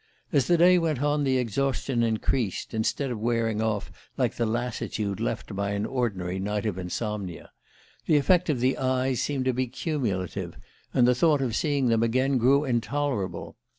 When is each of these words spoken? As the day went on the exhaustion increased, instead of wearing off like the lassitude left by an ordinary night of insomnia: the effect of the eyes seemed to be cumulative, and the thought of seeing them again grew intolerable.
As 0.31 0.47
the 0.47 0.57
day 0.57 0.79
went 0.79 0.99
on 1.03 1.23
the 1.23 1.37
exhaustion 1.37 2.01
increased, 2.01 2.73
instead 2.73 3.11
of 3.11 3.19
wearing 3.19 3.61
off 3.61 3.91
like 4.17 4.33
the 4.33 4.47
lassitude 4.47 5.19
left 5.19 5.55
by 5.55 5.73
an 5.73 5.85
ordinary 5.85 6.39
night 6.39 6.65
of 6.65 6.79
insomnia: 6.79 7.51
the 8.07 8.17
effect 8.17 8.49
of 8.49 8.61
the 8.61 8.79
eyes 8.79 9.21
seemed 9.21 9.45
to 9.45 9.53
be 9.53 9.67
cumulative, 9.67 10.57
and 10.91 11.07
the 11.07 11.13
thought 11.13 11.39
of 11.39 11.55
seeing 11.55 11.89
them 11.89 12.01
again 12.01 12.39
grew 12.39 12.65
intolerable. 12.65 13.57